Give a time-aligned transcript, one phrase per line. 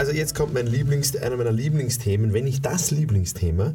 [0.00, 3.74] Also jetzt kommt mein Lieblings, einer meiner Lieblingsthemen, wenn nicht das Lieblingsthema.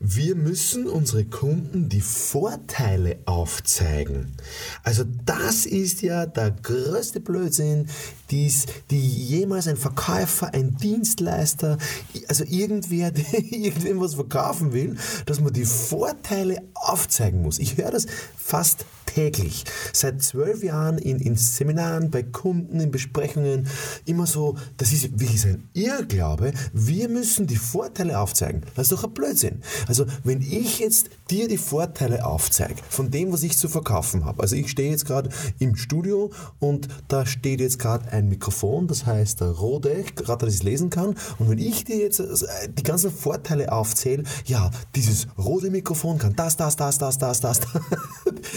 [0.00, 4.34] Wir müssen unsere Kunden die Vorteile aufzeigen.
[4.82, 7.86] Also das ist ja der größte Blödsinn,
[8.32, 11.78] die's, die jemals ein Verkäufer, ein Dienstleister,
[12.26, 17.60] also irgendwer, der irgendwas verkaufen will, dass man die Vorteile aufzeigen muss.
[17.60, 18.06] Ich höre das
[18.36, 18.84] fast
[19.14, 19.64] täglich.
[19.92, 23.66] Seit zwölf Jahren in, in Seminaren, bei Kunden, in Besprechungen,
[24.04, 26.52] immer so, das ist wirklich ein Irrglaube.
[26.72, 28.62] Wir müssen die Vorteile aufzeigen.
[28.74, 29.62] Das ist doch ein Blödsinn.
[29.86, 34.42] Also, wenn ich jetzt dir die Vorteile aufzeige von dem, was ich zu verkaufen habe,
[34.42, 39.06] also ich stehe jetzt gerade im Studio und da steht jetzt gerade ein Mikrofon, das
[39.06, 41.14] heißt der Rode, gerade dass ich es lesen kann.
[41.38, 46.34] Und wenn ich dir jetzt äh, die ganzen Vorteile aufzähle, ja, dieses Rode Mikrofon kann
[46.34, 47.60] das, das, das, das, das, das, das,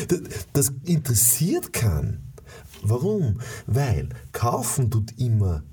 [0.54, 2.34] das interessiert kann.
[2.82, 3.40] Warum?
[3.66, 5.64] Weil kaufen tut immer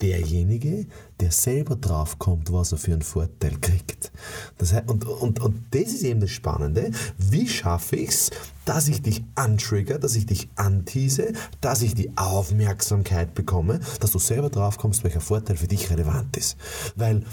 [0.00, 0.86] derjenige,
[1.20, 4.12] der selber drauf kommt, was er für einen Vorteil kriegt.
[4.58, 6.90] Das heißt, und, und, und das ist eben das Spannende.
[7.16, 8.30] Wie schaffe ich es,
[8.64, 14.18] dass ich dich antrigger, dass ich dich antease, dass ich die Aufmerksamkeit bekomme, dass du
[14.18, 16.56] selber drauf kommst, welcher Vorteil für dich relevant ist.
[16.94, 17.24] Weil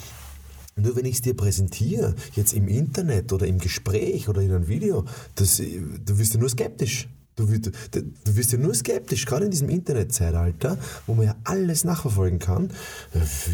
[0.75, 4.67] nur wenn ich es dir präsentiere, jetzt im Internet oder im Gespräch oder in einem
[4.67, 7.07] Video, das, du wirst ja nur skeptisch.
[7.37, 11.83] Du, du, du wirst ja nur skeptisch, gerade in diesem Internetzeitalter, wo man ja alles
[11.83, 12.71] nachverfolgen kann,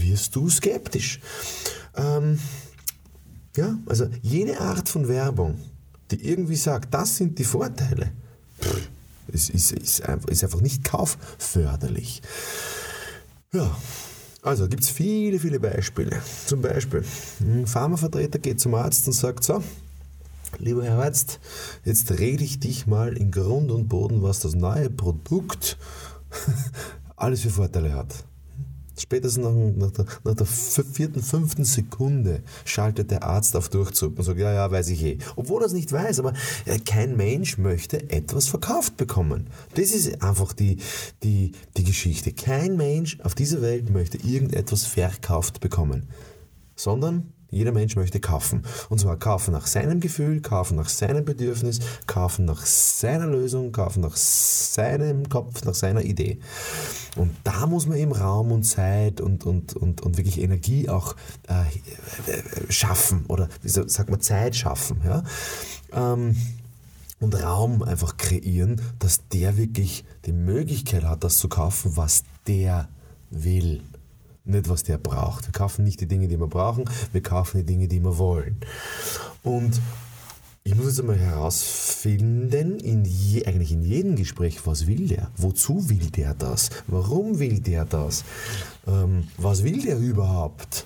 [0.04, 1.20] wirst du skeptisch.
[1.96, 2.40] Ähm,
[3.56, 5.60] ja, also jede Art von Werbung,
[6.12, 8.12] die irgendwie sagt, das sind die Vorteile,
[8.62, 8.88] pff,
[9.30, 12.22] ist, ist, ist, einfach, ist einfach nicht kaufförderlich.
[13.52, 13.76] Ja,
[14.42, 16.22] also gibt es viele, viele Beispiele.
[16.46, 17.04] Zum Beispiel,
[17.42, 19.64] ein Pharmavertreter geht zum Arzt und sagt so,
[20.58, 21.40] Lieber Herr Arzt,
[21.86, 25.78] jetzt rede ich dich mal in Grund und Boden, was das neue Produkt
[27.16, 28.26] alles für Vorteile hat.
[29.00, 29.46] Spätestens
[29.78, 34.52] nach, der, nach, der, vierten, fünften Sekunde schaltet der Arzt auf Durchzug und sagt, ja,
[34.52, 35.18] ja, weiß ich eh.
[35.36, 36.34] Obwohl er es nicht weiß, aber
[36.66, 39.48] äh, kein Mensch möchte etwas verkauft bekommen.
[39.76, 40.78] Das ist einfach die,
[41.24, 42.34] die, die Geschichte.
[42.34, 46.08] Kein Mensch auf dieser Welt möchte irgendetwas verkauft bekommen,
[46.76, 48.64] sondern jeder Mensch möchte kaufen.
[48.90, 54.02] Und zwar kaufen nach seinem Gefühl, kaufen nach seinem Bedürfnis, kaufen nach seiner Lösung, kaufen
[54.02, 56.40] nach seinem Kopf, nach seiner Idee.
[57.18, 61.16] Und da muss man eben Raum und Zeit und, und, und, und wirklich Energie auch
[61.48, 65.02] äh, schaffen oder wie sagt man, Zeit schaffen.
[65.04, 65.24] Ja?
[65.94, 66.38] Ähm,
[67.20, 72.88] und Raum einfach kreieren, dass der wirklich die Möglichkeit hat, das zu kaufen, was der
[73.30, 73.84] will
[74.44, 75.48] nicht, was der braucht.
[75.48, 78.58] Wir kaufen nicht die Dinge, die wir brauchen, wir kaufen die Dinge, die wir wollen.
[79.44, 79.80] Und
[80.64, 85.32] ich muss jetzt einmal herausfinden, in je, eigentlich in jedem Gespräch, was will der?
[85.36, 86.70] Wozu will der das?
[86.88, 88.24] Warum will der das?
[88.86, 90.86] Ähm, was will der überhaupt?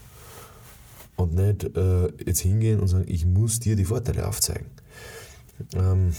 [1.18, 4.68] Und nicht äh, jetzt hingehen und sagen, ich muss dir die Vorteile aufzeigen.
[5.74, 6.14] Ähm,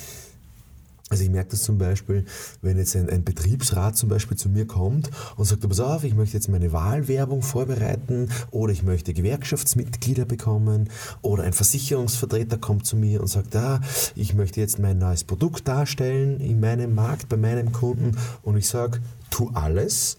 [1.09, 2.25] also ich merke das zum Beispiel,
[2.63, 6.15] wenn jetzt ein, ein, Betriebsrat zum Beispiel zu mir kommt und sagt, pass auf, ich
[6.15, 10.91] möchte jetzt meine Wahlwerbung vorbereiten oder ich möchte Gewerkschaftsmitglieder bekommen
[11.23, 13.81] oder ein Versicherungsvertreter kommt zu mir und sagt, ah,
[14.17, 18.17] ich möchte jetzt mein neues Produkt darstellen in meinem Markt, bei meinem Kunden.
[18.43, 19.01] Und ich sage,
[19.31, 20.19] tu alles,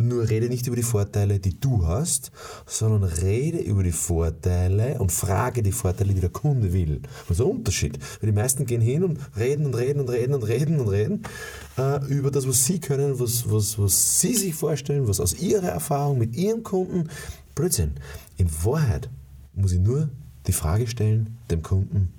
[0.00, 2.30] nur rede nicht über die Vorteile, die du hast,
[2.66, 7.02] sondern rede über die Vorteile und frage die Vorteile, die der Kunde will.
[7.28, 7.98] Also ein Unterschied.
[8.20, 11.22] Weil die meisten gehen hin und reden und reden und reden und reden und reden
[11.78, 15.68] äh, über das, was sie können, was, was, was sie sich vorstellen, was aus ihrer
[15.68, 17.08] Erfahrung mit ihren Kunden.
[17.54, 17.92] Blödsinn.
[18.36, 19.10] In Wahrheit
[19.54, 20.08] muss ich nur
[20.46, 22.12] die Frage stellen dem Kunden,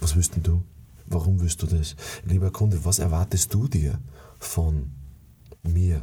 [0.00, 0.62] was willst du?
[1.06, 1.94] Warum willst du das?
[2.24, 3.98] Lieber Kunde, was erwartest du dir
[4.38, 4.90] von
[5.62, 6.02] mir?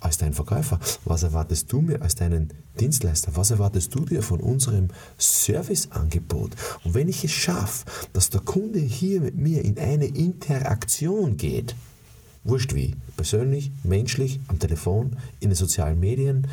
[0.00, 0.80] Als dein Verkäufer?
[1.04, 3.36] Was erwartest du mir als deinen Dienstleister?
[3.36, 4.88] Was erwartest du dir von unserem
[5.18, 6.52] Serviceangebot?
[6.84, 11.74] Und wenn ich es schaffe, dass der Kunde hier mit mir in eine Interaktion geht,
[12.42, 16.46] wurscht wie, persönlich, menschlich, am Telefon, in den sozialen Medien,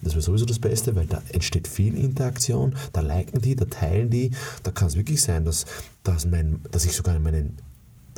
[0.00, 4.10] das wäre sowieso das Beste, weil da entsteht viel Interaktion, da liken die, da teilen
[4.10, 4.30] die,
[4.62, 5.64] da kann es wirklich sein, dass,
[6.02, 7.58] dass, mein, dass ich sogar in meinen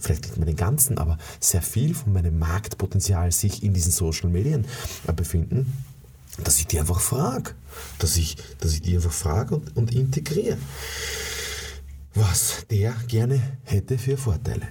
[0.06, 4.30] vielleicht nicht mehr den ganzen, aber sehr viel von meinem Marktpotenzial sich in diesen Social
[4.30, 4.66] Medien
[5.06, 5.72] äh, befinden,
[6.44, 7.52] dass ich die einfach frage,
[7.98, 10.58] dass ich, dass ich die einfach frage und, und integriere.
[12.14, 14.68] was der gerne hätte für Vorteile.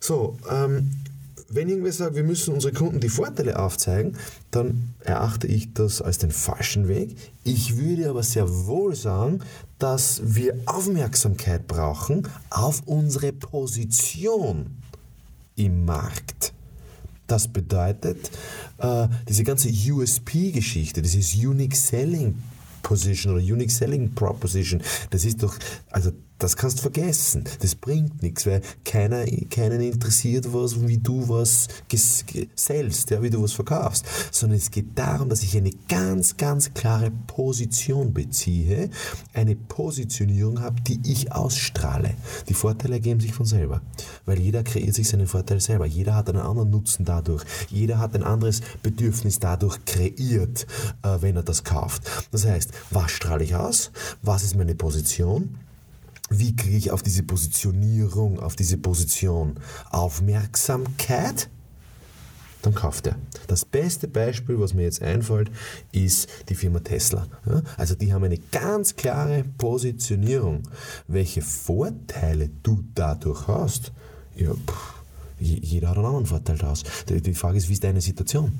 [0.00, 0.90] So, ähm,
[1.48, 4.16] wenn irgendwer sagt, wir müssen unsere Kunden die Vorteile aufzeigen,
[4.50, 7.16] dann erachte ich das als den falschen Weg.
[7.44, 9.40] Ich würde aber sehr wohl sagen,
[9.78, 14.76] dass wir Aufmerksamkeit brauchen auf unsere Position
[15.56, 16.52] im Markt.
[17.26, 18.30] Das bedeutet,
[18.78, 22.36] äh, diese ganze USP-Geschichte, dieses Unique Selling
[22.82, 24.80] Position oder Unique Selling Proposition,
[25.10, 25.56] das ist doch,
[25.90, 27.44] also das kannst vergessen.
[27.60, 31.68] Das bringt nichts, weil keiner, keinen interessiert was, wie du was
[32.54, 34.04] sellst, ja, wie du was verkaufst.
[34.30, 38.90] Sondern es geht darum, dass ich eine ganz, ganz klare Position beziehe,
[39.32, 42.14] eine Positionierung habe, die ich ausstrahle.
[42.48, 43.80] Die Vorteile ergeben sich von selber,
[44.26, 45.86] weil jeder kreiert sich seinen Vorteil selber.
[45.86, 47.44] Jeder hat einen anderen Nutzen dadurch.
[47.70, 50.66] Jeder hat ein anderes Bedürfnis dadurch kreiert,
[51.02, 52.02] äh, wenn er das kauft.
[52.30, 53.90] Das heißt, was strahle ich aus?
[54.22, 55.58] Was ist meine Position?
[56.30, 61.48] Wie kriege ich auf diese Positionierung, auf diese Position Aufmerksamkeit?
[62.62, 63.16] Dann kauft er.
[63.46, 65.52] Das beste Beispiel, was mir jetzt einfällt,
[65.92, 67.28] ist die Firma Tesla.
[67.76, 70.64] Also die haben eine ganz klare Positionierung.
[71.06, 73.92] Welche Vorteile du dadurch hast,
[74.34, 74.50] ja,
[75.38, 76.82] jeder hat einen anderen Vorteil daraus.
[77.08, 78.58] Die Frage ist, wie ist deine Situation?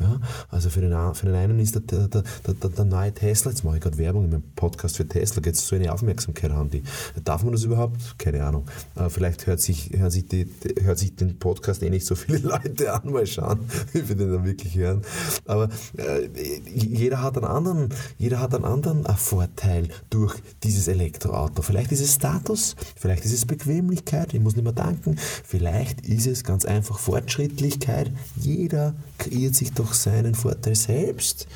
[0.00, 0.20] Ja?
[0.50, 2.22] Also für den, für den einen ist der, der, der,
[2.54, 5.76] der, neue Tesla, jetzt mache ich gerade Werbung in meinem Podcast für Tesla, geht so
[5.76, 6.82] eine Aufmerksamkeit haben die.
[7.24, 8.18] Darf man das überhaupt?
[8.18, 8.66] Keine Ahnung.
[8.96, 10.48] Äh, vielleicht hört sich, hört, sich die,
[10.82, 13.60] hört sich den Podcast eh nicht so viele Leute an, mal schauen,
[13.92, 15.02] wie wir den dann wirklich hören.
[15.46, 16.28] Aber äh,
[16.66, 17.88] jeder hat einen anderen,
[18.18, 21.62] jeder hat einen anderen äh, Vorteil durch dieses Elektroauto.
[21.62, 26.26] Vielleicht ist es Status, vielleicht ist es Bequemlichkeit, ich muss nicht mehr danken, vielleicht ist
[26.26, 28.10] es ganz einfach Fortschrittlichkeit.
[28.36, 31.46] Jeder kreiert sich doch seinen Vorteil selbst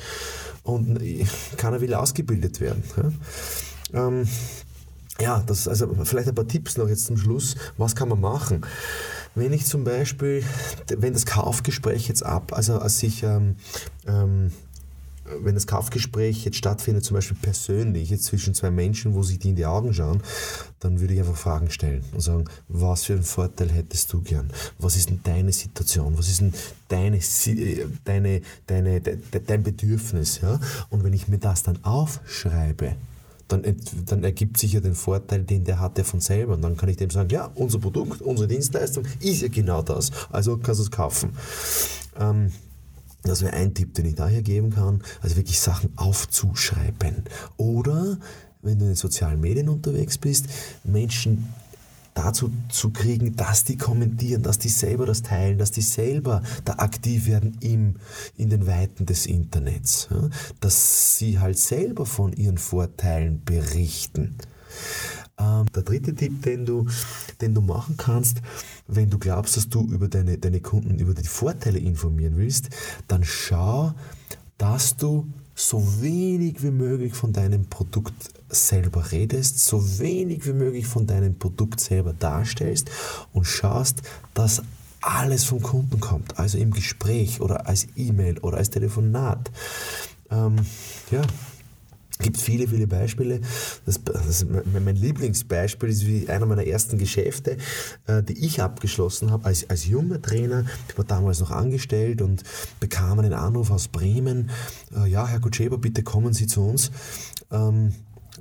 [0.63, 0.99] und
[1.57, 2.83] keiner will ausgebildet werden.
[3.93, 4.27] Ja, ähm,
[5.19, 7.55] ja das, also vielleicht ein paar Tipps noch jetzt zum Schluss.
[7.77, 8.65] Was kann man machen?
[9.35, 10.43] Wenn ich zum Beispiel,
[10.87, 13.55] wenn das Kaufgespräch jetzt ab, also als ich ähm,
[14.07, 14.51] ähm,
[15.41, 19.49] wenn das Kaufgespräch jetzt stattfindet, zum Beispiel persönlich, jetzt zwischen zwei Menschen, wo sich die
[19.49, 20.21] in die Augen schauen,
[20.79, 24.49] dann würde ich einfach Fragen stellen und sagen, was für einen Vorteil hättest du gern?
[24.79, 26.17] Was ist denn deine Situation?
[26.17, 26.53] Was ist denn
[26.87, 27.19] deine,
[28.05, 30.41] deine, deine, de, dein Bedürfnis?
[30.41, 30.59] Ja?
[30.89, 32.95] Und wenn ich mir das dann aufschreibe,
[33.47, 33.63] dann,
[34.05, 36.55] dann, ergibt sich ja den Vorteil, den der hat, der von selber.
[36.55, 40.11] Und dann kann ich dem sagen, ja, unser Produkt, unsere Dienstleistung ist ja genau das.
[40.29, 41.29] Also kannst du es kaufen.
[42.19, 42.51] Ähm,
[43.27, 45.01] das wäre ein Tipp, den ich daher geben kann.
[45.21, 47.23] Also wirklich Sachen aufzuschreiben.
[47.57, 48.17] Oder,
[48.61, 50.47] wenn du in den sozialen Medien unterwegs bist,
[50.83, 51.53] Menschen
[52.17, 56.73] dazu zu kriegen, dass die kommentieren, dass die selber das teilen, dass die selber da
[56.73, 57.97] aktiv werden im,
[58.37, 60.07] in den Weiten des Internets.
[60.09, 60.29] Ja?
[60.59, 64.35] Dass sie halt selber von ihren Vorteilen berichten.
[65.39, 66.87] Ähm, der dritte Tipp, den du,
[67.41, 68.41] den du machen kannst,
[68.87, 72.69] wenn du glaubst, dass du über deine, deine Kunden über die Vorteile informieren willst,
[73.07, 73.93] dann schau,
[74.57, 80.87] dass du so wenig wie möglich von deinem Produkt selber redest, so wenig wie möglich
[80.87, 82.89] von deinem Produkt selber darstellst
[83.33, 84.61] und schaust, dass
[85.01, 89.51] alles vom Kunden kommt, also im Gespräch oder als E-Mail oder als Telefonat.
[90.29, 90.57] Ähm,
[91.11, 91.21] ja,
[92.19, 93.41] gibt viele, viele Beispiele.
[93.85, 97.57] Das, das, mein Lieblingsbeispiel ist wie einer meiner ersten Geschäfte,
[98.07, 100.65] äh, die ich abgeschlossen habe als, als junger Trainer.
[100.89, 102.43] Ich war damals noch angestellt und
[102.79, 104.49] bekam einen Anruf aus Bremen.
[104.95, 106.91] Äh, ja, Herr Kutscheber, bitte kommen Sie zu uns.
[107.51, 107.93] Ähm,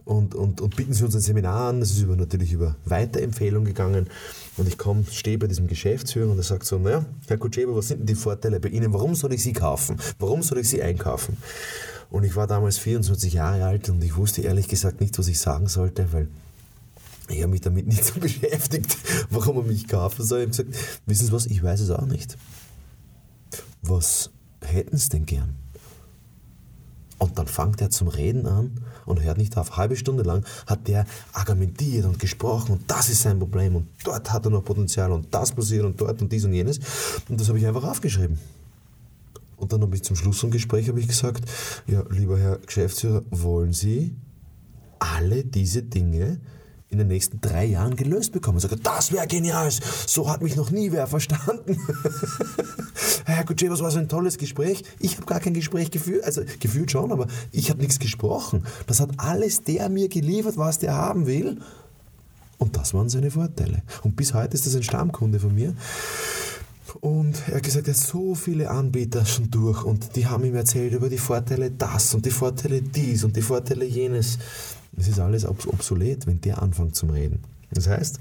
[0.06, 1.80] und, und, und bieten Sie uns ein Seminar an.
[1.80, 4.08] Das ist über, natürlich über Weiterempfehlung gegangen.
[4.56, 7.88] Und ich komme, stehe bei diesem Geschäftsführer und er sagt so, naja, Herr Kutscheber, was
[7.88, 8.92] sind denn die Vorteile bei Ihnen?
[8.92, 9.96] Warum soll ich Sie kaufen?
[10.20, 11.36] Warum soll ich Sie einkaufen?
[12.08, 15.40] Und ich war damals 24 Jahre alt und ich wusste ehrlich gesagt nicht, was ich
[15.40, 16.28] sagen sollte, weil
[17.28, 18.96] ich habe mich damit nicht so beschäftigt,
[19.30, 20.38] warum er mich kaufen soll.
[20.38, 22.36] Ich habe gesagt, wissen Sie was, ich weiß es auch nicht.
[23.82, 25.65] Was hätten Sie denn gern?
[27.18, 28.72] Und dann fängt er zum Reden an
[29.06, 29.76] und hört nicht auf.
[29.76, 34.32] Halbe Stunde lang hat der argumentiert und gesprochen und das ist sein Problem und dort
[34.32, 36.78] hat er noch Potenzial und das passiert und dort und dies und jenes.
[37.28, 38.38] Und das habe ich einfach aufgeschrieben.
[39.56, 41.48] Und dann habe ich zum Schluss vom Gespräch ich gesagt,
[41.86, 44.14] ja, lieber Herr Geschäftsführer, wollen Sie
[44.98, 46.38] alle diese Dinge
[46.88, 48.60] in den nächsten drei Jahren gelöst bekommen.
[48.60, 49.70] Sage, das wäre genial.
[50.06, 51.78] So hat mich noch nie wer verstanden.
[53.24, 54.84] Herr Kutschee, was war so ein tolles Gespräch.
[55.00, 58.64] Ich habe gar kein Gespräch geführt, also gefühlt schon, aber ich habe nichts gesprochen.
[58.86, 61.58] Das hat alles der mir geliefert, was der haben will.
[62.58, 63.82] Und das waren seine Vorteile.
[64.02, 65.74] Und bis heute ist das ein Stammkunde von mir.
[67.00, 70.54] Und er hat gesagt, er hat so viele Anbieter schon durch und die haben ihm
[70.54, 74.38] erzählt über die Vorteile das und die Vorteile dies und die Vorteile jenes.
[74.96, 77.40] Es ist alles obsolet, wenn der anfängt zum Reden.
[77.70, 78.20] Das heißt,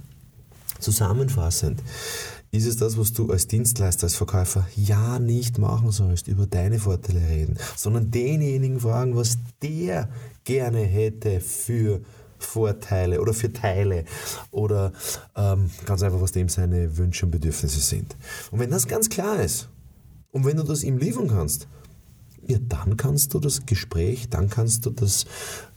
[0.79, 1.82] zusammenfassend,
[2.51, 6.79] ist es das, was du als Dienstleister, als Verkäufer ja nicht machen sollst, über deine
[6.79, 10.10] Vorteile reden, sondern denjenigen fragen, was der
[10.44, 12.01] gerne hätte für
[12.38, 14.05] Vorteile oder für Teile
[14.51, 14.94] oder
[15.36, 18.15] ähm, ganz einfach, was dem seine Wünsche und Bedürfnisse sind.
[18.51, 19.70] Und wenn das ganz klar ist
[20.32, 21.67] und wenn du das ihm liefern kannst,
[22.47, 25.25] ja, dann kannst du das Gespräch, dann kannst du das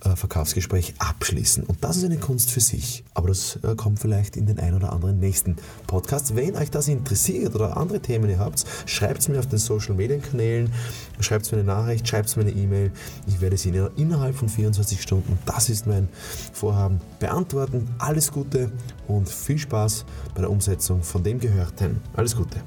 [0.04, 1.64] äh, Verkaufsgespräch abschließen.
[1.64, 3.04] Und das ist eine Kunst für sich.
[3.14, 5.56] Aber das äh, kommt vielleicht in den ein oder anderen nächsten
[5.87, 6.37] Podcast.
[6.37, 9.94] Wenn euch das interessiert oder andere Themen ihr habt, schreibt es mir auf den Social
[9.94, 10.72] Media Kanälen,
[11.20, 12.92] schreibt es mir eine Nachricht, schreibt es mir eine E-Mail.
[13.26, 16.08] Ich werde sie innerhalb von 24 Stunden, das ist mein
[16.52, 17.88] Vorhaben, beantworten.
[17.98, 18.70] Alles Gute
[19.06, 22.00] und viel Spaß bei der Umsetzung von dem Gehörten.
[22.14, 22.60] Alles Gute.